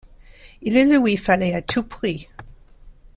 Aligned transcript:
Il 0.63 0.73
le 0.89 0.97
lui 0.97 1.15
fallait 1.15 1.53
à 1.53 1.61
tout 1.61 1.83
prix! 1.83 2.27